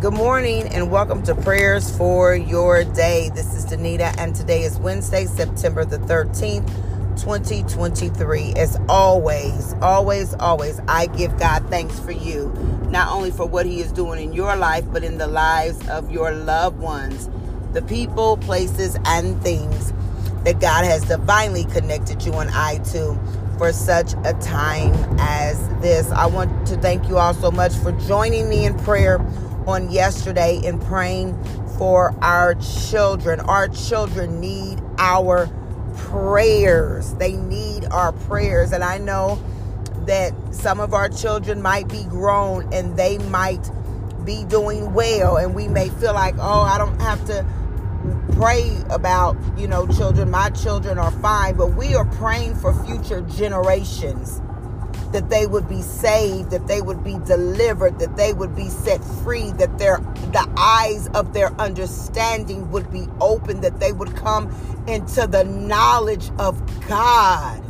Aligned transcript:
Good 0.00 0.14
morning 0.14 0.68
and 0.68 0.92
welcome 0.92 1.24
to 1.24 1.34
Prayers 1.34 1.90
for 1.96 2.32
Your 2.32 2.84
Day. 2.84 3.32
This 3.34 3.52
is 3.52 3.66
Danita 3.66 4.16
and 4.16 4.32
today 4.32 4.62
is 4.62 4.78
Wednesday, 4.78 5.24
September 5.24 5.84
the 5.84 5.98
13th, 5.98 6.68
2023. 7.20 8.52
As 8.54 8.78
always, 8.88 9.74
always, 9.82 10.34
always, 10.34 10.78
I 10.86 11.06
give 11.06 11.36
God 11.40 11.68
thanks 11.68 11.98
for 11.98 12.12
you, 12.12 12.46
not 12.90 13.08
only 13.12 13.32
for 13.32 13.44
what 13.44 13.66
He 13.66 13.80
is 13.80 13.90
doing 13.90 14.22
in 14.22 14.32
your 14.32 14.54
life, 14.54 14.84
but 14.92 15.02
in 15.02 15.18
the 15.18 15.26
lives 15.26 15.88
of 15.88 16.12
your 16.12 16.30
loved 16.30 16.78
ones, 16.78 17.28
the 17.72 17.82
people, 17.82 18.36
places, 18.36 18.96
and 19.04 19.42
things 19.42 19.92
that 20.44 20.60
God 20.60 20.84
has 20.84 21.02
divinely 21.06 21.64
connected 21.64 22.24
you 22.24 22.34
and 22.34 22.50
I 22.50 22.78
to 22.92 23.18
for 23.58 23.72
such 23.72 24.12
a 24.24 24.32
time 24.34 24.94
as 25.18 25.58
this. 25.80 26.08
I 26.12 26.26
want 26.26 26.68
to 26.68 26.76
thank 26.76 27.08
you 27.08 27.18
all 27.18 27.34
so 27.34 27.50
much 27.50 27.74
for 27.74 27.90
joining 27.90 28.48
me 28.48 28.64
in 28.64 28.78
prayer 28.78 29.18
on 29.68 29.90
yesterday 29.90 30.58
in 30.64 30.78
praying 30.78 31.36
for 31.76 32.14
our 32.24 32.54
children. 32.54 33.38
Our 33.40 33.68
children 33.68 34.40
need 34.40 34.80
our 34.96 35.46
prayers. 35.94 37.14
They 37.14 37.36
need 37.36 37.84
our 37.86 38.12
prayers. 38.12 38.72
And 38.72 38.82
I 38.82 38.96
know 38.98 39.40
that 40.06 40.32
some 40.52 40.80
of 40.80 40.94
our 40.94 41.10
children 41.10 41.60
might 41.60 41.86
be 41.86 42.04
grown 42.04 42.72
and 42.72 42.96
they 42.96 43.18
might 43.18 43.70
be 44.24 44.44
doing 44.44 44.94
well. 44.94 45.36
And 45.36 45.54
we 45.54 45.68
may 45.68 45.90
feel 45.90 46.14
like, 46.14 46.34
oh, 46.38 46.62
I 46.62 46.78
don't 46.78 46.98
have 47.00 47.24
to 47.26 47.44
pray 48.32 48.74
about, 48.88 49.36
you 49.58 49.68
know, 49.68 49.86
children. 49.86 50.30
My 50.30 50.48
children 50.50 50.98
are 50.98 51.10
fine. 51.10 51.56
But 51.56 51.74
we 51.74 51.94
are 51.94 52.06
praying 52.06 52.54
for 52.56 52.72
future 52.84 53.20
generations 53.20 54.40
that 55.12 55.30
they 55.30 55.46
would 55.46 55.68
be 55.68 55.82
saved, 55.82 56.50
that 56.50 56.66
they 56.66 56.80
would 56.82 57.02
be 57.02 57.18
delivered, 57.26 57.98
that 57.98 58.16
they 58.16 58.32
would 58.32 58.54
be 58.54 58.68
set 58.68 59.02
free, 59.22 59.52
that 59.52 59.78
their 59.78 59.98
the 60.32 60.48
eyes 60.56 61.08
of 61.08 61.32
their 61.32 61.52
understanding 61.60 62.70
would 62.70 62.90
be 62.90 63.06
open, 63.20 63.60
that 63.60 63.80
they 63.80 63.92
would 63.92 64.14
come 64.16 64.48
into 64.86 65.26
the 65.26 65.44
knowledge 65.44 66.30
of 66.38 66.60
God. 66.88 67.67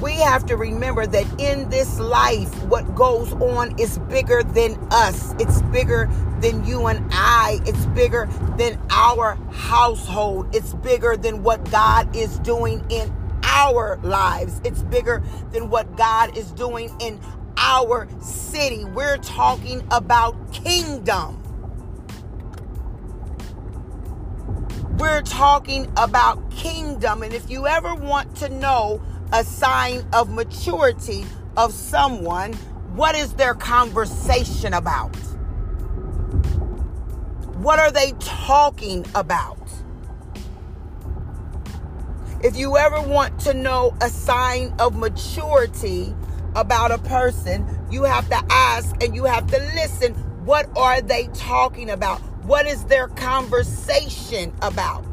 We 0.00 0.14
have 0.14 0.46
to 0.46 0.56
remember 0.56 1.06
that 1.06 1.40
in 1.40 1.68
this 1.68 1.98
life, 2.00 2.50
what 2.64 2.94
goes 2.94 3.32
on 3.34 3.78
is 3.78 3.98
bigger 3.98 4.42
than 4.42 4.78
us. 4.90 5.34
It's 5.38 5.60
bigger 5.62 6.08
than 6.40 6.64
you 6.64 6.86
and 6.86 7.06
I. 7.12 7.60
It's 7.66 7.84
bigger 7.86 8.26
than 8.56 8.80
our 8.90 9.34
household. 9.52 10.54
It's 10.54 10.72
bigger 10.74 11.16
than 11.16 11.42
what 11.42 11.70
God 11.70 12.16
is 12.16 12.38
doing 12.38 12.84
in 12.88 13.14
our 13.42 13.98
lives. 14.02 14.60
It's 14.64 14.82
bigger 14.82 15.22
than 15.52 15.68
what 15.68 15.96
God 15.96 16.36
is 16.36 16.50
doing 16.52 16.94
in 17.00 17.20
our 17.58 18.08
city. 18.22 18.86
We're 18.86 19.18
talking 19.18 19.86
about 19.90 20.50
kingdom. 20.50 21.36
We're 24.96 25.22
talking 25.22 25.92
about 25.96 26.50
kingdom. 26.50 27.22
And 27.22 27.34
if 27.34 27.50
you 27.50 27.66
ever 27.66 27.94
want 27.94 28.36
to 28.36 28.48
know 28.48 29.02
a 29.32 29.44
sign 29.44 30.04
of 30.12 30.30
maturity 30.30 31.24
of 31.56 31.72
someone, 31.72 32.52
what 32.94 33.14
is 33.14 33.34
their 33.34 33.54
conversation 33.54 34.74
about? 34.74 35.14
What 37.56 37.78
are 37.78 37.90
they 37.90 38.12
talking 38.18 39.06
about? 39.14 39.58
If 42.42 42.56
you 42.56 42.78
ever 42.78 43.02
want 43.02 43.38
to 43.40 43.54
know 43.54 43.94
a 44.00 44.08
sign 44.08 44.74
of 44.78 44.96
maturity 44.96 46.14
about 46.56 46.90
a 46.90 46.98
person, 46.98 47.66
you 47.90 48.04
have 48.04 48.28
to 48.30 48.42
ask 48.50 49.00
and 49.02 49.14
you 49.14 49.24
have 49.24 49.46
to 49.48 49.58
listen. 49.74 50.14
What 50.44 50.74
are 50.76 51.02
they 51.02 51.26
talking 51.34 51.90
about? 51.90 52.20
What 52.44 52.66
is 52.66 52.84
their 52.86 53.08
conversation 53.08 54.54
about? 54.62 55.04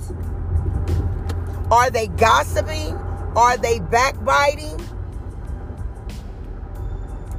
Are 1.69 1.89
they 1.89 2.07
gossiping? 2.07 2.97
Are 3.37 3.55
they 3.55 3.79
backbiting? 3.79 4.83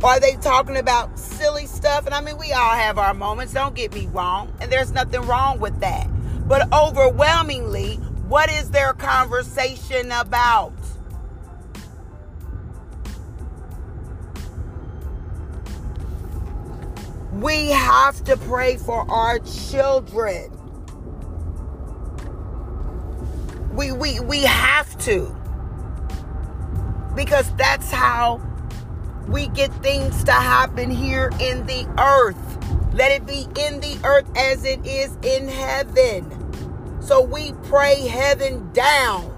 Are 0.04 0.20
they 0.20 0.36
talking 0.36 0.76
about 0.76 1.18
silly 1.18 1.66
stuff? 1.66 2.06
And 2.06 2.14
I 2.14 2.20
mean, 2.20 2.38
we 2.38 2.52
all 2.52 2.70
have 2.70 2.98
our 2.98 3.12
moments, 3.14 3.52
don't 3.52 3.74
get 3.74 3.92
me 3.92 4.06
wrong. 4.06 4.56
And 4.60 4.70
there's 4.70 4.92
nothing 4.92 5.22
wrong 5.22 5.58
with 5.58 5.80
that. 5.80 6.06
But 6.46 6.72
overwhelmingly, 6.72 7.96
what 8.28 8.48
is 8.48 8.70
their 8.70 8.92
conversation 8.92 10.12
about? 10.12 10.72
We 17.32 17.70
have 17.70 18.22
to 18.24 18.36
pray 18.36 18.76
for 18.76 19.04
our 19.10 19.40
children. 19.40 20.52
We, 23.72 23.90
we, 23.90 24.20
we 24.20 24.42
have 24.42 24.96
to. 24.98 25.37
Because 27.18 27.52
that's 27.56 27.90
how 27.90 28.40
we 29.26 29.48
get 29.48 29.74
things 29.82 30.22
to 30.22 30.30
happen 30.30 30.88
here 30.88 31.32
in 31.40 31.66
the 31.66 31.84
earth. 31.98 32.94
Let 32.94 33.10
it 33.10 33.26
be 33.26 33.48
in 33.60 33.80
the 33.80 33.98
earth 34.04 34.30
as 34.36 34.64
it 34.64 34.86
is 34.86 35.16
in 35.24 35.48
heaven. 35.48 37.02
So 37.02 37.20
we 37.20 37.54
pray 37.64 38.06
heaven 38.06 38.70
down. 38.72 39.34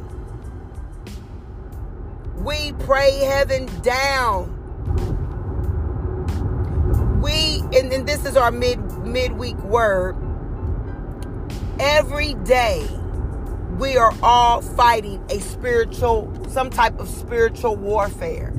We 2.37 2.73
pray 2.81 3.17
heaven 3.21 3.65
down. 3.81 4.59
We 7.23 7.61
and, 7.79 7.91
and 7.91 8.07
this 8.07 8.27
is 8.27 8.37
our 8.37 8.51
mid 8.51 8.79
midweek 9.07 9.57
word. 9.65 10.17
Every 11.79 12.35
day 12.35 12.87
we 13.81 13.97
are 13.97 14.13
all 14.23 14.61
fighting 14.61 15.25
a 15.31 15.41
spiritual 15.41 16.31
some 16.51 16.69
type 16.69 17.01
of 17.01 17.09
spiritual 17.09 17.75
warfare 17.77 18.53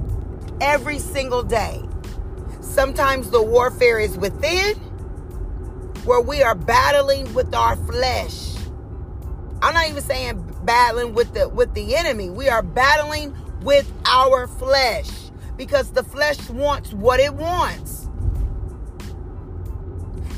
every 0.59 0.97
single 0.97 1.43
day. 1.43 1.79
Sometimes 2.61 3.29
the 3.29 3.41
warfare 3.41 3.99
is 3.99 4.17
within, 4.17 4.75
where 6.05 6.21
we 6.21 6.41
are 6.41 6.55
battling 6.55 7.31
with 7.35 7.53
our 7.53 7.75
flesh. 7.75 8.55
I'm 9.61 9.75
not 9.75 9.87
even 9.89 10.01
saying 10.01 10.55
battling 10.63 11.13
with 11.13 11.33
the 11.35 11.47
with 11.47 11.71
the 11.75 11.95
enemy. 11.95 12.31
We 12.31 12.49
are 12.49 12.63
battling 12.63 13.35
with 13.61 13.91
our 14.07 14.47
flesh 14.47 15.07
because 15.55 15.91
the 15.91 16.03
flesh 16.03 16.49
wants 16.49 16.93
what 16.93 17.19
it 17.19 17.35
wants. 17.35 18.07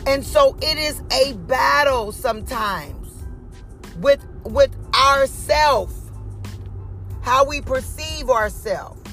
And 0.05 0.25
so 0.25 0.57
it 0.61 0.77
is 0.77 1.01
a 1.13 1.33
battle 1.33 2.11
sometimes 2.11 3.23
with 4.01 4.19
with 4.46 4.76
ourself, 4.96 5.94
how 7.22 7.46
we 7.46 7.62
perceive 7.62 8.30
ourselves 8.30 9.04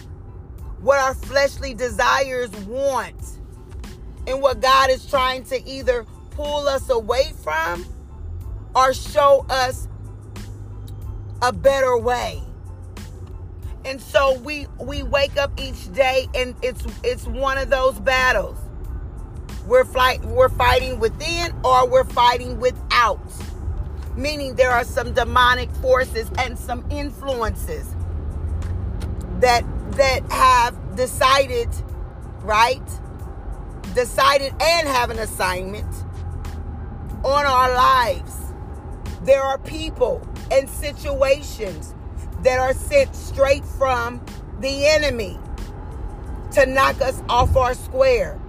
what 0.81 0.99
our 0.99 1.15
fleshly 1.15 1.75
desires 1.75 2.51
want 2.67 3.15
and 4.27 4.41
what 4.41 4.61
God 4.61 4.91
is 4.91 5.09
trying 5.09 5.45
to 5.45 5.69
either 5.69 6.05
pull 6.31 6.69
us 6.69 6.89
away 6.89 7.33
from 7.43 7.85
or 8.75 8.95
show 8.95 9.45
us 9.51 9.89
a 11.43 11.53
better 11.53 11.99
way. 11.99 12.43
And 13.85 14.01
so 14.01 14.39
we 14.41 14.67
we 14.79 15.03
wake 15.03 15.37
up 15.39 15.53
each 15.59 15.93
day 15.93 16.29
and 16.35 16.55
it's 16.63 16.85
it's 17.03 17.27
one 17.27 17.59
of 17.59 17.71
those 17.71 17.99
battles. 17.99 18.59
We're 19.67 19.85
fight 19.85 20.23
we're 20.25 20.51
fighting 20.51 21.01
within 21.01 21.53
or 21.65 21.89
we're 21.89 22.05
fighting 22.05 22.61
without. 22.61 23.21
Meaning 24.21 24.55
there 24.55 24.71
are 24.71 24.85
some 24.85 25.15
demonic 25.15 25.71
forces 25.77 26.31
and 26.37 26.59
some 26.59 26.85
influences 26.91 27.95
that 29.41 29.65
that 29.93 30.31
have 30.31 30.95
decided, 30.95 31.69
right? 32.43 32.87
Decided 33.95 34.53
and 34.61 34.87
have 34.89 35.11
an 35.11 35.19
assignment 35.19 35.87
on 37.25 37.47
our 37.47 37.73
lives. 37.75 38.37
There 39.23 39.43
are 39.43 39.59
people 39.59 40.27
and 40.51 40.69
situations 40.69 41.95
that 42.43 42.59
are 42.59 42.75
sent 42.75 43.15
straight 43.15 43.65
from 43.65 44.25
the 44.61 44.87
enemy 44.87 45.39
to 46.53 46.67
knock 46.67 47.01
us 47.01 47.23
off 47.29 47.57
our 47.57 47.75
square. 47.75 48.40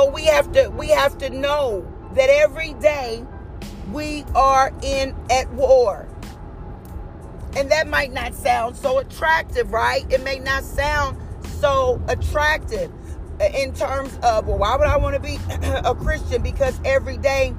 So 0.00 0.08
we 0.08 0.24
have 0.24 0.50
to 0.52 0.68
we 0.70 0.88
have 0.88 1.18
to 1.18 1.28
know 1.28 1.86
that 2.14 2.30
every 2.30 2.72
day 2.72 3.22
we 3.92 4.24
are 4.34 4.72
in 4.82 5.14
at 5.30 5.52
war. 5.52 6.08
And 7.54 7.70
that 7.70 7.86
might 7.86 8.10
not 8.10 8.32
sound 8.32 8.76
so 8.76 8.98
attractive, 8.98 9.72
right? 9.72 10.10
It 10.10 10.24
may 10.24 10.38
not 10.38 10.64
sound 10.64 11.18
so 11.60 12.00
attractive 12.08 12.90
in 13.54 13.74
terms 13.74 14.18
of, 14.22 14.46
well, 14.46 14.56
why 14.56 14.74
would 14.74 14.86
I 14.86 14.96
want 14.96 15.16
to 15.16 15.20
be 15.20 15.38
a 15.84 15.94
Christian? 15.94 16.40
Because 16.40 16.80
every 16.82 17.18
day, 17.18 17.54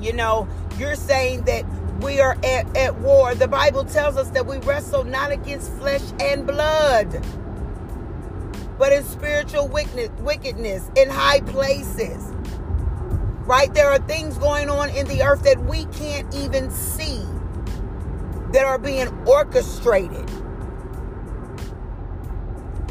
you 0.00 0.14
know, 0.14 0.48
you're 0.78 0.96
saying 0.96 1.42
that 1.42 1.66
we 2.00 2.22
are 2.22 2.38
at, 2.42 2.74
at 2.74 2.98
war. 3.00 3.34
The 3.34 3.48
Bible 3.48 3.84
tells 3.84 4.16
us 4.16 4.30
that 4.30 4.46
we 4.46 4.56
wrestle 4.60 5.04
not 5.04 5.30
against 5.30 5.70
flesh 5.74 6.02
and 6.20 6.46
blood, 6.46 7.22
but 8.84 8.92
in 8.92 9.02
spiritual 9.02 9.66
wickedness 9.66 10.90
in 10.94 11.08
high 11.08 11.40
places. 11.40 12.22
Right? 13.46 13.72
There 13.72 13.88
are 13.88 13.98
things 14.00 14.36
going 14.36 14.68
on 14.68 14.90
in 14.90 15.06
the 15.06 15.22
earth 15.22 15.42
that 15.44 15.58
we 15.64 15.86
can't 15.86 16.34
even 16.34 16.70
see 16.70 17.24
that 18.52 18.66
are 18.66 18.76
being 18.76 19.08
orchestrated. 19.26 20.28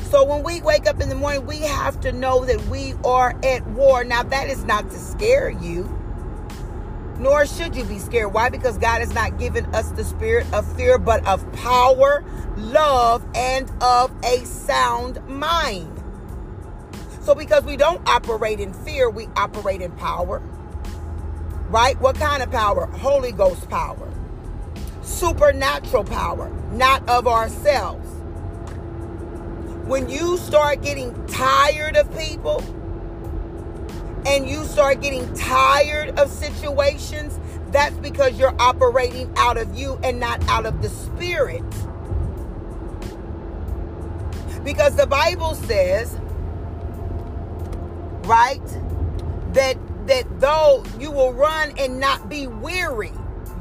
So 0.10 0.24
when 0.24 0.42
we 0.42 0.62
wake 0.62 0.88
up 0.88 1.00
in 1.00 1.10
the 1.10 1.16
morning, 1.16 1.45
we 1.45 1.60
have 1.60 2.01
to 2.01 2.12
know 2.12 2.44
that 2.44 2.60
we 2.69 2.95
are 3.06 3.36
at 3.44 3.63
war. 3.68 4.04
Now, 4.04 4.24
that 4.24 4.50
is 4.50 4.63
not 4.63 4.90
to 4.90 4.98
scare 4.98 5.51
you 5.51 5.84
nor 7.23 7.45
should 7.45 7.73
you 7.73 7.85
be 7.85 7.97
scared. 7.97 8.33
Why? 8.33 8.49
Because 8.49 8.77
God 8.77 8.99
has 8.99 9.13
not 9.13 9.39
given 9.39 9.65
us 9.73 9.89
the 9.91 10.03
spirit 10.03 10.45
of 10.53 10.69
fear, 10.75 10.97
but 10.97 11.25
of 11.25 11.49
power, 11.53 12.21
love, 12.57 13.23
and 13.33 13.71
of 13.81 14.13
a 14.25 14.43
sound 14.45 15.25
mind. 15.27 15.89
So, 17.21 17.33
because 17.33 17.63
we 17.63 17.77
don't 17.77 18.05
operate 18.09 18.59
in 18.59 18.73
fear, 18.73 19.09
we 19.09 19.27
operate 19.37 19.81
in 19.81 19.93
power. 19.93 20.39
Right? 21.69 21.99
What 22.01 22.17
kind 22.17 22.43
of 22.43 22.51
power? 22.51 22.87
Holy 22.87 23.31
Ghost 23.31 23.69
power, 23.69 24.11
supernatural 25.01 26.03
power, 26.03 26.49
not 26.73 27.07
of 27.07 27.25
ourselves. 27.25 28.09
When 29.87 30.09
you 30.09 30.37
start 30.37 30.81
getting 30.81 31.25
tired 31.27 31.95
of 31.95 32.15
people, 32.17 32.61
and 34.25 34.49
you 34.49 34.63
start 34.65 35.01
getting 35.01 35.31
tired 35.33 36.17
of 36.19 36.29
situations, 36.29 37.39
that's 37.71 37.95
because 37.97 38.37
you're 38.37 38.55
operating 38.59 39.31
out 39.37 39.57
of 39.57 39.75
you 39.75 39.99
and 40.03 40.19
not 40.19 40.47
out 40.47 40.65
of 40.65 40.81
the 40.81 40.89
spirit. 40.89 41.63
Because 44.63 44.95
the 44.95 45.07
Bible 45.07 45.55
says, 45.55 46.17
right, 48.25 48.61
that 49.53 49.77
that 50.07 50.39
though 50.39 50.83
you 50.99 51.11
will 51.11 51.33
run 51.33 51.73
and 51.77 51.99
not 51.99 52.29
be 52.29 52.47
weary, 52.47 53.11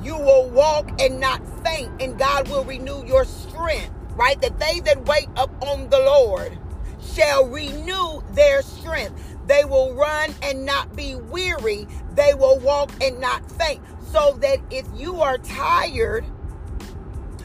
you 0.02 0.16
will 0.16 0.48
walk 0.50 0.90
and 1.00 1.20
not 1.20 1.40
faint, 1.64 1.90
and 2.00 2.18
God 2.18 2.48
will 2.48 2.64
renew 2.64 3.04
your 3.06 3.24
strength, 3.24 3.90
right? 4.14 4.40
That 4.40 4.58
they 4.58 4.80
that 4.80 5.04
wait 5.06 5.28
up 5.36 5.50
on 5.62 5.88
the 5.90 5.98
Lord 5.98 6.58
shall 7.00 7.46
renew 7.46 8.22
their 8.32 8.62
strength. 8.62 9.31
They 9.46 9.64
will 9.64 9.94
run 9.94 10.34
and 10.42 10.64
not 10.64 10.94
be 10.94 11.14
weary. 11.14 11.86
They 12.14 12.34
will 12.34 12.58
walk 12.58 12.90
and 13.00 13.20
not 13.20 13.50
faint. 13.52 13.80
So 14.10 14.38
that 14.40 14.58
if 14.70 14.86
you 14.94 15.20
are 15.22 15.38
tired, 15.38 16.24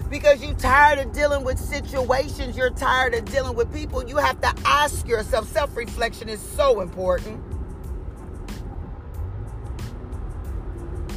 because 0.10 0.44
you're 0.44 0.54
tired 0.56 1.00
of 1.00 1.14
dealing 1.14 1.44
with 1.44 1.60
situations, 1.60 2.56
you're 2.56 2.70
tired 2.70 3.14
of 3.14 3.26
dealing 3.26 3.56
with 3.56 3.74
people, 3.74 4.08
you 4.08 4.18
have 4.18 4.40
to 4.42 4.54
ask 4.66 5.08
yourself. 5.08 5.48
Self 5.50 5.76
reflection 5.76 6.30
is 6.30 6.42
so 6.42 6.82
important. 6.82 7.44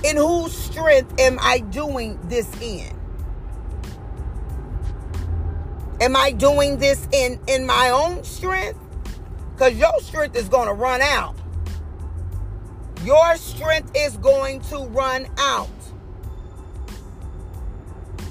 In 0.02 0.16
whose 0.16 0.56
strength 0.56 1.20
am 1.20 1.38
I 1.40 1.58
doing 1.58 2.18
this 2.24 2.48
in? 2.60 2.98
Am 6.00 6.16
I 6.16 6.32
doing 6.32 6.78
this 6.78 7.06
in 7.12 7.38
in 7.46 7.66
my 7.66 7.90
own 7.90 8.24
strength? 8.24 8.78
Because 9.60 9.76
your 9.76 10.00
strength 10.00 10.36
is 10.36 10.48
going 10.48 10.68
to 10.68 10.72
run 10.72 11.02
out. 11.02 11.36
Your 13.04 13.36
strength 13.36 13.92
is 13.94 14.16
going 14.16 14.60
to 14.62 14.86
run 14.86 15.26
out. 15.36 15.68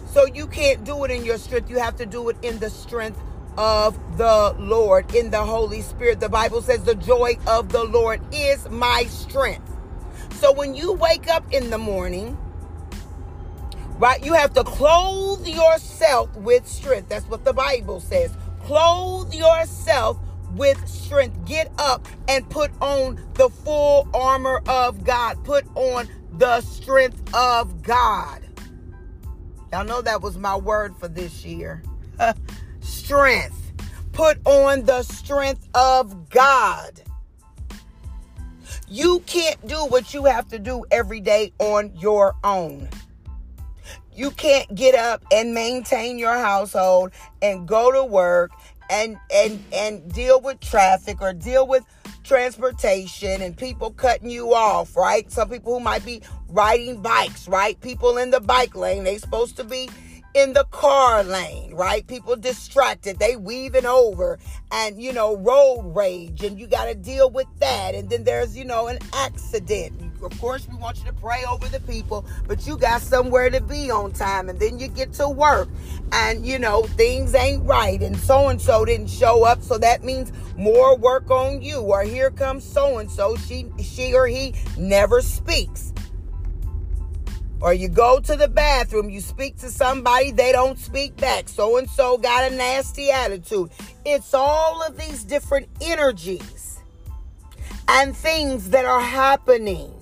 So 0.07 0.25
you 0.25 0.47
can't 0.47 0.83
do 0.83 1.03
it 1.03 1.11
in 1.11 1.23
your 1.23 1.37
strength. 1.37 1.69
You 1.69 1.77
have 1.77 1.95
to 1.97 2.07
do 2.07 2.29
it 2.29 2.37
in 2.41 2.57
the 2.57 2.71
strength 2.71 3.21
of 3.59 3.95
the 4.17 4.55
Lord, 4.57 5.13
in 5.13 5.29
the 5.29 5.43
Holy 5.43 5.83
Spirit. 5.83 6.19
The 6.19 6.29
Bible 6.29 6.63
says 6.63 6.83
the 6.83 6.95
joy 6.95 7.37
of 7.45 7.69
the 7.69 7.83
Lord 7.83 8.21
is 8.33 8.67
my 8.71 9.03
strength. 9.03 9.71
So 10.37 10.51
when 10.51 10.73
you 10.73 10.93
wake 10.93 11.27
up 11.27 11.43
in 11.53 11.69
the 11.69 11.77
morning, 11.77 12.39
right, 13.99 14.25
you 14.25 14.33
have 14.33 14.53
to 14.55 14.63
clothe 14.63 15.45
yourself 15.45 16.35
with 16.37 16.67
strength. 16.67 17.07
That's 17.07 17.27
what 17.27 17.45
the 17.45 17.53
Bible 17.53 17.99
says. 17.99 18.35
Clothe 18.63 19.31
yourself 19.31 20.17
with 20.55 20.87
strength. 20.87 21.45
Get 21.45 21.71
up 21.77 22.07
and 22.27 22.49
put 22.49 22.71
on 22.81 23.19
the 23.35 23.49
full 23.49 24.07
armor 24.13 24.61
of 24.67 25.03
God. 25.03 25.43
Put 25.43 25.65
on 25.75 26.07
the 26.37 26.61
strength 26.61 27.21
of 27.35 27.81
God. 27.83 28.47
Y'all 29.71 29.85
know 29.85 30.01
that 30.01 30.21
was 30.21 30.37
my 30.37 30.55
word 30.55 30.95
for 30.97 31.07
this 31.07 31.45
year. 31.45 31.83
strength. 32.79 33.73
Put 34.11 34.39
on 34.45 34.85
the 34.85 35.03
strength 35.03 35.67
of 35.73 36.29
God. 36.29 37.01
You 38.87 39.19
can't 39.27 39.65
do 39.67 39.85
what 39.85 40.13
you 40.13 40.25
have 40.25 40.47
to 40.49 40.57
do 40.57 40.83
every 40.89 41.19
day 41.19 41.53
on 41.59 41.95
your 41.95 42.35
own. 42.43 42.89
You 44.11 44.31
can't 44.31 44.73
get 44.75 44.95
up 44.95 45.23
and 45.31 45.53
maintain 45.53 46.19
your 46.19 46.37
household 46.37 47.11
and 47.41 47.67
go 47.67 47.91
to 47.91 48.03
work 48.03 48.51
and 48.89 49.17
and 49.33 49.63
and 49.73 50.11
deal 50.13 50.41
with 50.41 50.59
traffic 50.59 51.21
or 51.21 51.33
deal 51.33 51.67
with 51.67 51.83
transportation 52.23 53.41
and 53.41 53.57
people 53.57 53.91
cutting 53.91 54.29
you 54.29 54.53
off, 54.53 54.95
right? 54.95 55.31
Some 55.31 55.49
people 55.49 55.73
who 55.73 55.79
might 55.79 56.05
be 56.05 56.21
riding 56.49 57.01
bikes, 57.01 57.47
right? 57.47 57.79
People 57.81 58.17
in 58.17 58.31
the 58.31 58.39
bike 58.41 58.75
lane, 58.75 59.03
they 59.03 59.17
supposed 59.17 59.57
to 59.57 59.63
be 59.63 59.89
in 60.35 60.53
the 60.53 60.65
car 60.65 61.23
lane, 61.23 61.73
right? 61.73 62.05
People 62.05 62.35
distracted, 62.35 63.17
they 63.19 63.35
weaving 63.35 63.85
over 63.85 64.37
and 64.71 65.01
you 65.01 65.11
know, 65.13 65.37
road 65.37 65.91
rage 65.95 66.43
and 66.43 66.59
you 66.59 66.67
got 66.67 66.85
to 66.85 66.95
deal 66.95 67.29
with 67.29 67.47
that. 67.59 67.95
And 67.95 68.09
then 68.09 68.23
there's, 68.23 68.55
you 68.55 68.65
know, 68.65 68.87
an 68.87 68.99
accident 69.13 70.09
of 70.23 70.39
course, 70.39 70.67
we 70.67 70.75
want 70.75 70.99
you 70.99 71.05
to 71.05 71.13
pray 71.13 71.43
over 71.49 71.67
the 71.67 71.79
people, 71.81 72.25
but 72.47 72.67
you 72.67 72.77
got 72.77 73.01
somewhere 73.01 73.49
to 73.49 73.61
be 73.61 73.89
on 73.89 74.11
time. 74.11 74.49
And 74.49 74.59
then 74.59 74.79
you 74.79 74.87
get 74.87 75.13
to 75.13 75.29
work 75.29 75.69
and, 76.11 76.45
you 76.45 76.59
know, 76.59 76.83
things 76.83 77.35
ain't 77.35 77.63
right. 77.63 78.01
And 78.01 78.17
so 78.17 78.49
and 78.49 78.61
so 78.61 78.85
didn't 78.85 79.09
show 79.09 79.43
up. 79.43 79.61
So 79.61 79.77
that 79.77 80.03
means 80.03 80.31
more 80.57 80.97
work 80.97 81.29
on 81.29 81.61
you. 81.61 81.79
Or 81.81 82.03
here 82.03 82.31
comes 82.31 82.63
so 82.63 82.97
and 82.97 83.09
so. 83.09 83.35
She, 83.35 83.67
she 83.81 84.13
or 84.13 84.27
he 84.27 84.53
never 84.77 85.21
speaks. 85.21 85.93
Or 87.61 87.73
you 87.73 87.89
go 87.89 88.19
to 88.21 88.35
the 88.37 88.47
bathroom, 88.47 89.09
you 89.09 89.19
speak 89.19 89.57
to 89.57 89.69
somebody, 89.69 90.31
they 90.31 90.53
don't 90.53 90.79
speak 90.79 91.17
back. 91.17 91.49
So 91.49 91.77
and 91.77 91.89
so 91.89 92.17
got 92.17 92.49
a 92.49 92.55
nasty 92.55 93.11
attitude. 93.11 93.69
It's 94.05 94.33
all 94.33 94.81
of 94.81 94.97
these 94.97 95.25
different 95.25 95.67
energies 95.81 96.79
and 97.89 98.15
things 98.15 98.69
that 98.69 98.85
are 98.85 99.01
happening 99.01 99.93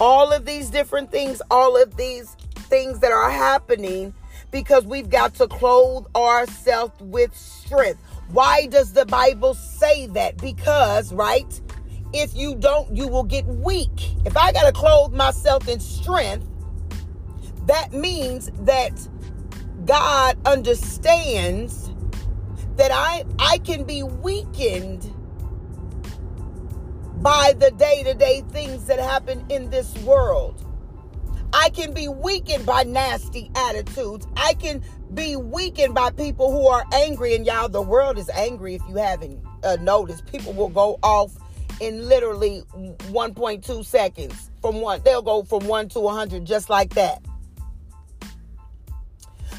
all 0.00 0.32
of 0.32 0.44
these 0.44 0.70
different 0.70 1.10
things, 1.10 1.40
all 1.50 1.80
of 1.80 1.96
these 1.96 2.36
things 2.72 3.00
that 3.00 3.12
are 3.12 3.30
happening 3.30 4.14
because 4.50 4.86
we've 4.86 5.10
got 5.10 5.34
to 5.34 5.46
clothe 5.46 6.06
ourselves 6.16 6.98
with 7.00 7.36
strength. 7.36 8.00
Why 8.30 8.64
does 8.64 8.94
the 8.94 9.04
Bible 9.04 9.52
say 9.52 10.06
that? 10.06 10.38
Because, 10.38 11.12
right? 11.12 11.60
If 12.14 12.34
you 12.34 12.54
don't, 12.54 12.96
you 12.96 13.08
will 13.08 13.24
get 13.24 13.44
weak. 13.44 14.14
If 14.24 14.38
I 14.38 14.52
got 14.52 14.64
to 14.64 14.72
clothe 14.72 15.12
myself 15.12 15.68
in 15.68 15.80
strength, 15.80 16.46
that 17.66 17.92
means 17.92 18.50
that 18.60 19.06
God 19.84 20.38
understands 20.46 21.90
that 22.76 22.90
I 22.90 23.26
I 23.38 23.58
can 23.58 23.84
be 23.84 24.02
weakened 24.02 25.12
by 27.16 27.52
the 27.58 27.70
day 27.72 28.02
to 28.04 28.14
day 28.14 28.42
things 28.50 28.86
that 28.86 28.98
happen 28.98 29.44
in 29.50 29.68
this 29.68 29.94
world. 29.98 30.61
I 31.52 31.70
can 31.70 31.92
be 31.92 32.08
weakened 32.08 32.64
by 32.64 32.82
nasty 32.84 33.50
attitudes. 33.54 34.26
I 34.36 34.54
can 34.54 34.82
be 35.14 35.36
weakened 35.36 35.94
by 35.94 36.10
people 36.10 36.50
who 36.50 36.66
are 36.66 36.84
angry. 36.92 37.34
And 37.34 37.44
y'all, 37.44 37.68
the 37.68 37.82
world 37.82 38.18
is 38.18 38.30
angry 38.30 38.74
if 38.76 38.82
you 38.88 38.96
haven't 38.96 39.38
uh, 39.62 39.76
noticed. 39.80 40.26
People 40.26 40.54
will 40.54 40.70
go 40.70 40.98
off 41.02 41.32
in 41.80 42.08
literally 42.08 42.62
1.2 42.74 43.84
seconds 43.84 44.50
from 44.60 44.80
one. 44.80 45.02
They'll 45.04 45.22
go 45.22 45.42
from 45.42 45.66
one 45.66 45.88
to 45.90 46.00
100 46.00 46.44
just 46.44 46.70
like 46.70 46.94
that. 46.94 47.22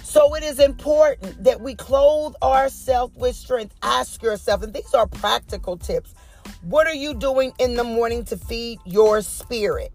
So 0.03 0.35
it 0.35 0.43
is 0.43 0.59
important 0.59 1.43
that 1.43 1.59
we 1.59 1.75
clothe 1.75 2.35
ourselves 2.41 3.15
with 3.15 3.35
strength. 3.35 3.73
Ask 3.81 4.21
yourself, 4.21 4.61
and 4.61 4.73
these 4.73 4.93
are 4.93 5.07
practical 5.07 5.75
tips. 5.75 6.13
What 6.61 6.87
are 6.87 6.93
you 6.93 7.13
doing 7.13 7.51
in 7.59 7.75
the 7.75 7.83
morning 7.83 8.23
to 8.25 8.37
feed 8.37 8.79
your 8.85 9.21
spirit? 9.21 9.91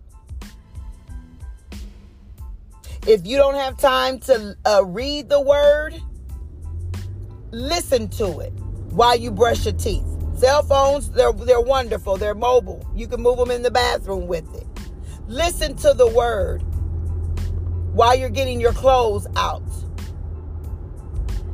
If 3.07 3.26
you 3.26 3.37
don't 3.37 3.55
have 3.55 3.78
time 3.78 4.19
to 4.21 4.57
uh, 4.67 4.85
read 4.85 5.28
the 5.28 5.40
word, 5.40 5.95
listen 7.50 8.09
to 8.09 8.40
it 8.40 8.52
while 8.90 9.17
you 9.17 9.31
brush 9.31 9.64
your 9.64 9.75
teeth. 9.75 10.05
Cell 10.37 10.62
phones, 10.62 11.11
they're, 11.11 11.33
they're 11.33 11.61
wonderful. 11.61 12.17
They're 12.17 12.35
mobile. 12.35 12.88
You 12.95 13.09
can 13.09 13.21
move 13.21 13.38
them 13.38 13.50
in 13.50 13.62
the 13.62 13.71
bathroom 13.71 14.26
with 14.26 14.55
it. 14.55 14.67
Listen 15.26 15.75
to 15.76 15.95
the 15.95 16.07
word 16.07 16.62
while 17.93 18.14
you're 18.14 18.28
getting 18.28 18.61
your 18.61 18.73
clothes 18.73 19.26
out. 19.37 19.62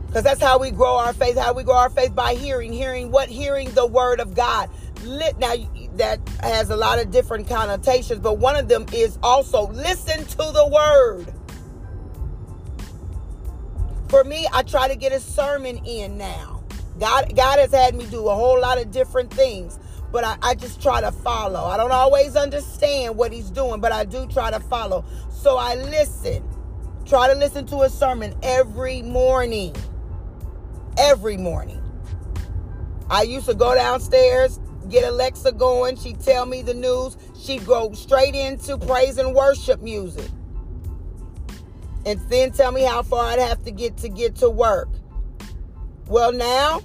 Because 0.06 0.22
that's 0.22 0.40
how 0.40 0.58
we 0.58 0.70
grow 0.70 0.96
our 0.96 1.12
faith. 1.12 1.36
How 1.36 1.52
we 1.54 1.64
grow 1.64 1.76
our 1.76 1.90
faith 1.90 2.14
by 2.14 2.34
hearing. 2.34 2.72
Hearing 2.72 3.10
what? 3.10 3.28
Hearing 3.28 3.70
the 3.72 3.86
word 3.86 4.20
of 4.20 4.34
God. 4.34 4.70
Now, 5.38 5.54
that 5.96 6.20
has 6.40 6.70
a 6.70 6.76
lot 6.76 6.98
of 6.98 7.10
different 7.10 7.48
connotations, 7.48 8.20
but 8.20 8.38
one 8.38 8.56
of 8.56 8.68
them 8.68 8.86
is 8.92 9.18
also 9.22 9.68
listen 9.68 10.24
to 10.26 10.36
the 10.36 10.68
word. 10.68 11.32
For 14.08 14.24
me, 14.24 14.46
I 14.52 14.62
try 14.62 14.88
to 14.88 14.96
get 14.96 15.12
a 15.12 15.20
sermon 15.20 15.78
in 15.84 16.18
now. 16.18 16.62
God, 17.00 17.34
God 17.34 17.58
has 17.58 17.72
had 17.72 17.94
me 17.94 18.06
do 18.06 18.28
a 18.28 18.34
whole 18.34 18.60
lot 18.60 18.80
of 18.80 18.92
different 18.92 19.32
things, 19.32 19.78
but 20.12 20.24
I, 20.24 20.36
I 20.42 20.54
just 20.54 20.80
try 20.80 21.00
to 21.00 21.10
follow. 21.10 21.64
I 21.64 21.76
don't 21.76 21.90
always 21.90 22.36
understand 22.36 23.16
what 23.16 23.32
He's 23.32 23.50
doing, 23.50 23.80
but 23.80 23.90
I 23.92 24.04
do 24.04 24.26
try 24.26 24.50
to 24.50 24.60
follow. 24.60 25.04
So 25.30 25.56
I 25.56 25.74
listen. 25.74 26.48
Try 27.04 27.32
to 27.32 27.38
listen 27.38 27.66
to 27.66 27.82
a 27.82 27.90
sermon 27.90 28.34
every 28.42 29.02
morning. 29.02 29.74
Every 30.96 31.36
morning. 31.36 31.82
I 33.10 33.22
used 33.22 33.46
to 33.46 33.54
go 33.54 33.74
downstairs, 33.74 34.58
get 34.88 35.04
Alexa 35.04 35.52
going. 35.52 35.96
She'd 35.96 36.20
tell 36.20 36.46
me 36.46 36.62
the 36.62 36.74
news. 36.74 37.16
She'd 37.38 37.66
go 37.66 37.92
straight 37.92 38.34
into 38.34 38.78
praise 38.78 39.18
and 39.18 39.34
worship 39.34 39.80
music 39.82 40.30
and 42.06 42.20
then 42.28 42.52
tell 42.52 42.72
me 42.72 42.82
how 42.82 43.02
far 43.02 43.26
I'd 43.26 43.38
have 43.38 43.64
to 43.64 43.70
get 43.70 43.96
to 43.98 44.08
get 44.08 44.36
to 44.36 44.50
work. 44.50 44.88
Well, 46.06 46.32
now 46.32 46.82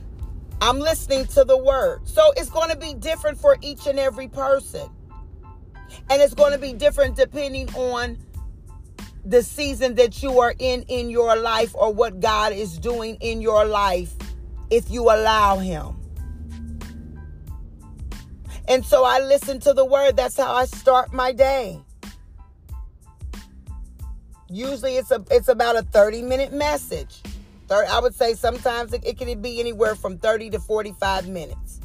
I'm 0.62 0.80
listening 0.80 1.26
to 1.28 1.44
the 1.44 1.58
word. 1.58 2.08
So 2.08 2.32
it's 2.38 2.50
going 2.50 2.70
to 2.70 2.78
be 2.78 2.94
different 2.94 3.38
for 3.38 3.58
each 3.62 3.88
and 3.88 4.00
every 4.00 4.28
person. 4.28 4.90
And 6.10 6.22
it's 6.22 6.34
going 6.34 6.54
to 6.54 6.60
be 6.60 6.74
different 6.74 7.16
depending 7.16 7.74
on 7.76 8.18
the 9.26 9.44
season 9.44 9.96
that 9.96 10.24
you 10.24 10.40
are 10.40 10.54
in 10.60 10.84
in 10.84 11.10
your 11.10 11.36
life 11.36 11.76
or 11.76 11.94
what 11.94 12.20
God 12.20 12.54
is 12.54 12.78
doing 12.80 13.18
in 13.20 13.42
your 13.42 13.66
life 13.66 14.14
if 14.70 14.90
you 14.90 15.04
allow 15.04 15.58
Him. 15.58 15.99
And 18.70 18.86
so 18.86 19.04
I 19.04 19.20
listen 19.20 19.60
to 19.62 19.74
the 19.74 19.84
word. 19.84 20.16
That's 20.16 20.38
how 20.38 20.54
I 20.54 20.66
start 20.66 21.12
my 21.12 21.32
day. 21.32 21.82
Usually 24.48 24.98
it's 24.98 25.12
a 25.12 25.24
it's 25.32 25.48
about 25.48 25.76
a 25.76 25.82
30 25.82 26.22
minute 26.22 26.54
message. 26.54 27.22
I 27.72 28.00
would 28.00 28.16
say 28.16 28.34
sometimes 28.34 28.94
it, 28.94 29.06
it 29.06 29.18
can 29.18 29.42
be 29.42 29.60
anywhere 29.60 29.94
from 29.94 30.18
30 30.18 30.52
to 30.52 30.60
45 30.60 31.28
minutes. 31.28 31.80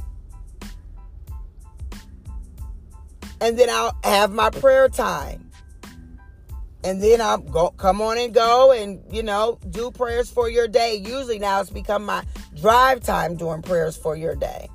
And 3.40 3.58
then 3.58 3.68
I'll 3.68 3.94
have 4.02 4.32
my 4.32 4.48
prayer 4.48 4.88
time. 4.88 5.50
And 6.84 7.02
then 7.02 7.20
I'll 7.20 7.38
go 7.38 7.70
come 7.70 8.00
on 8.00 8.18
and 8.18 8.32
go 8.32 8.72
and 8.72 9.02
you 9.10 9.22
know 9.22 9.58
do 9.70 9.90
prayers 9.90 10.30
for 10.30 10.50
your 10.50 10.68
day. 10.68 10.96
Usually 10.96 11.38
now 11.38 11.62
it's 11.62 11.70
become 11.70 12.04
my 12.04 12.24
drive 12.60 13.00
time 13.00 13.36
doing 13.36 13.62
prayers 13.62 13.96
for 13.96 14.16
your 14.16 14.34
day. 14.34 14.68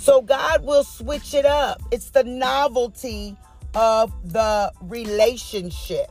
So 0.00 0.22
God 0.22 0.64
will 0.64 0.82
switch 0.82 1.34
it 1.34 1.44
up. 1.44 1.82
It's 1.90 2.08
the 2.08 2.24
novelty 2.24 3.36
of 3.74 4.10
the 4.32 4.72
relationship. 4.80 6.10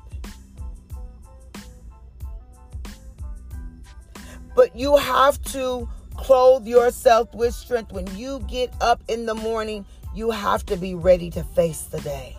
But 4.56 4.76
you 4.76 4.96
have 4.96 5.42
to 5.54 5.90
clothe 6.16 6.68
yourself 6.68 7.34
with 7.34 7.56
strength. 7.56 7.92
When 7.92 8.06
you 8.16 8.46
get 8.48 8.72
up 8.80 9.02
in 9.08 9.26
the 9.26 9.34
morning, 9.34 9.88
you 10.14 10.30
have 10.30 10.64
to 10.68 10.78
be 10.78 10.94
ready 10.94 11.32
to 11.32 11.44
face 11.44 11.82
the 11.82 12.00
day. 12.02 12.38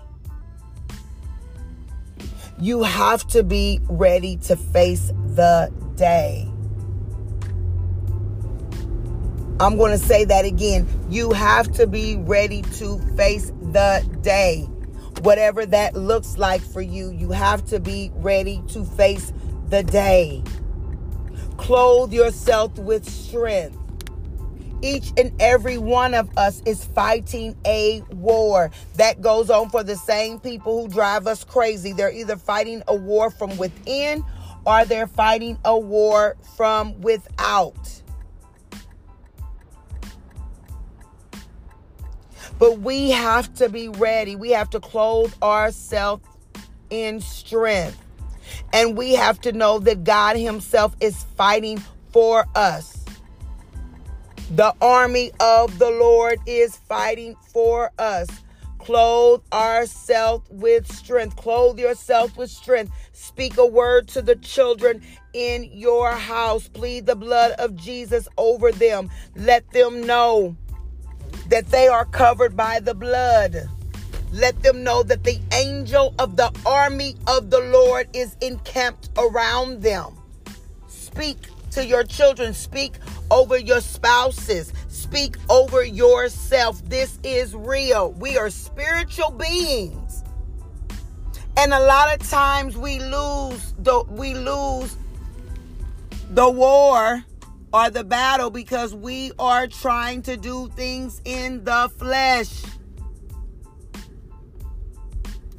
You 2.61 2.85
have 2.85 3.27
to 3.27 3.43
be 3.43 3.81
ready 3.89 4.37
to 4.37 4.55
face 4.55 5.09
the 5.35 5.73
day. 5.97 6.49
I'm 9.61 9.77
going 9.77 9.93
to 9.93 10.05
say 10.05 10.25
that 10.25 10.45
again. 10.45 10.89
You 11.09 11.33
have 11.33 11.71
to 11.73 11.87
be 11.87 12.17
ready 12.17 12.63
to 12.63 12.99
face 13.17 13.53
the 13.61 14.09
day 14.23 14.69
whatever 15.23 15.67
that 15.67 15.95
looks 15.95 16.39
like 16.39 16.63
for 16.63 16.81
you, 16.81 17.11
you 17.11 17.31
have 17.31 17.65
to 17.67 17.81
be 17.81 18.11
ready 18.17 18.63
to 18.69 18.85
face 18.85 19.33
the 19.69 19.83
day. 19.83 20.43
Clothe 21.57 22.13
yourself 22.13 22.77
with 22.79 23.09
strength. 23.09 23.77
Each 24.83 25.13
and 25.19 25.31
every 25.41 25.77
one 25.77 26.15
of 26.15 26.31
us 26.39 26.63
is 26.65 26.83
fighting 26.83 27.55
a 27.67 28.03
war 28.13 28.71
that 28.95 29.21
goes 29.21 29.51
on 29.51 29.69
for 29.69 29.83
the 29.85 29.97
same 29.97 30.41
people 30.41 30.83
who 30.83 30.89
drive 30.89 31.27
us 31.27 31.45
crazy. 31.45 31.93
They're 31.93 32.11
either 32.13 32.37
fighting 32.39 32.83
a 32.89 32.95
war 32.95 33.31
from 33.31 33.59
within 33.59 34.25
or 34.65 34.87
they're 34.87 35.07
fighting 35.07 35.59
a 35.67 35.79
war 35.79 36.37
from 36.57 36.99
without. 37.03 38.00
But 42.61 42.81
we 42.81 43.11
have 43.11 43.53
to 43.55 43.69
be 43.71 43.89
ready. 43.89 44.37
We 44.37 44.51
have 44.51 44.71
to 44.71 44.81
clothe 44.81 45.33
ourselves 45.43 46.25
in 46.91 47.21
strength. 47.21 47.99
And 48.73 48.97
we 48.97 49.15
have 49.15 49.41
to 49.41 49.53
know 49.53 49.79
that 49.81 50.05
God 50.05 50.37
Himself 50.37 50.95
is 51.01 51.25
fighting 51.37 51.83
for 52.13 52.45
us. 52.55 53.03
The 54.51 54.75
army 54.83 55.33
of 55.41 55.79
the 55.79 55.91
Lord 55.91 56.39
is 56.45 56.77
fighting 56.77 57.35
for 57.53 57.93
us. 57.99 58.29
Clothe 58.79 59.43
ourselves 59.53 60.47
with 60.51 60.91
strength. 60.93 61.37
Clothe 61.37 61.79
yourself 61.79 62.37
with 62.37 62.51
strength. 62.51 62.93
Speak 63.13 63.57
a 63.57 63.67
word 63.67 64.09
to 64.09 64.23
the 64.23 64.37
children 64.37 65.03
in 65.33 65.65
your 65.73 66.11
house. 66.11 66.69
Plead 66.69 67.07
the 67.07 67.15
blood 67.15 67.53
of 67.53 67.77
Jesus 67.77 68.29
over 68.37 68.73
them. 68.73 69.11
Let 69.37 69.71
them 69.71 70.03
know 70.03 70.57
that 71.51 71.67
they 71.67 71.89
are 71.89 72.05
covered 72.07 72.57
by 72.57 72.81
the 72.81 72.95
blood. 72.95 73.69
Let 74.33 74.63
them 74.63 74.85
know 74.85 75.03
that 75.03 75.25
the 75.25 75.41
angel 75.53 76.15
of 76.19 76.37
the 76.37 76.53
army 76.65 77.17
of 77.27 77.51
the 77.51 77.59
Lord 77.59 78.09
is 78.15 78.37
encamped 78.41 79.11
around 79.19 79.83
them. 79.83 80.17
Speak 80.87 81.37
to 81.73 81.85
your 81.85 82.05
children, 82.05 82.55
speak 82.55 82.95
over 83.31 83.59
your 83.59 83.81
spouses, 83.81 84.73
speak 84.89 85.37
over 85.49 85.85
yourself. 85.85 86.83
This 86.89 87.19
is 87.25 87.55
real. 87.55 88.13
We 88.13 88.39
are 88.39 88.51
spiritual 88.51 89.33
beings. 89.33 90.23
And 91.57 91.75
a 91.75 91.81
lot 91.81 92.15
of 92.15 92.29
times 92.29 92.77
we 92.77 93.01
lose 93.01 93.75
the 93.79 94.05
we 94.09 94.35
lose 94.35 94.97
the 96.31 96.49
war 96.49 97.25
or 97.73 97.91
the 97.91 98.05
battle 98.05 98.51
because 98.51 98.95
we 98.95 99.33
are 99.39 99.67
trying 99.67 100.23
to 100.23 100.37
do 100.37 100.69
things 100.75 101.21
in 101.25 101.65
the 101.65 101.91
flesh. 101.99 102.63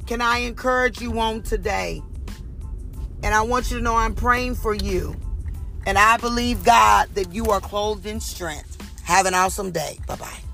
Can 0.06 0.20
I 0.20 0.38
encourage 0.38 1.00
you 1.00 1.18
on 1.18 1.42
today? 1.42 2.02
And 3.22 3.34
I 3.34 3.42
want 3.42 3.70
you 3.70 3.78
to 3.78 3.82
know 3.82 3.96
I'm 3.96 4.14
praying 4.14 4.56
for 4.56 4.74
you. 4.74 5.16
And 5.86 5.96
I 5.96 6.16
believe, 6.16 6.64
God, 6.64 7.08
that 7.14 7.32
you 7.32 7.46
are 7.46 7.60
clothed 7.60 8.06
in 8.06 8.20
strength. 8.20 8.78
Have 9.04 9.26
an 9.26 9.34
awesome 9.34 9.70
day. 9.70 9.98
Bye 10.06 10.16
bye. 10.16 10.51